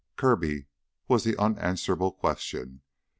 [0.15, 0.63] Kirby's
[1.07, 2.81] was the unanswerable question.